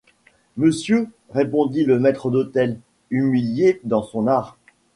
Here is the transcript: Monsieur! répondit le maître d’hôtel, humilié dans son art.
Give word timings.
Monsieur! 0.57 1.09
répondit 1.29 1.83
le 1.83 1.99
maître 1.99 2.31
d’hôtel, 2.31 2.79
humilié 3.11 3.79
dans 3.83 4.01
son 4.01 4.25
art. 4.25 4.57